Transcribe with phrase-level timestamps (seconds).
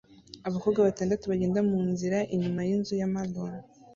[0.47, 3.53] abakobwa batandatu bagenda munzira inyuma yinzu ya maroon